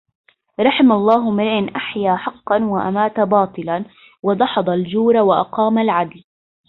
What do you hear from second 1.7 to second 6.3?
أحيا حقّاً وأمات باطلاً ودحض الجور وأقام العدل.